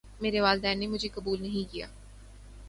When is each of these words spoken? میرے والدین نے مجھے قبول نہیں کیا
میرے 0.21 0.39
والدین 0.41 0.79
نے 0.79 0.87
مجھے 0.87 1.09
قبول 1.09 1.41
نہیں 1.41 1.71
کیا 1.71 1.87